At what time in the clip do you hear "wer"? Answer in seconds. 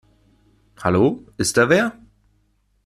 1.69-1.95